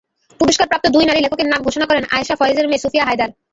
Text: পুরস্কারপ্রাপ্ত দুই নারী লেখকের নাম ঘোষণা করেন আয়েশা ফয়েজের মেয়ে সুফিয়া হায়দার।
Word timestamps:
পুরস্কারপ্রাপ্ত 0.39 0.85
দুই 0.95 1.03
নারী 1.05 1.19
লেখকের 1.21 1.47
নাম 1.49 1.61
ঘোষণা 1.63 1.85
করেন 1.87 2.03
আয়েশা 2.15 2.35
ফয়েজের 2.39 2.67
মেয়ে 2.67 2.83
সুফিয়া 2.83 3.07
হায়দার। 3.07 3.29